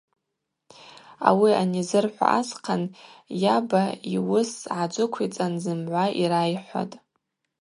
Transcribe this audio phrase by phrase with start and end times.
[1.27, 2.83] Ауи анизырхӏва асхъан
[3.43, 3.81] йаба
[4.13, 6.95] йуыс гӏаджвыквицӏан зымгӏва йрайхӏватӏ.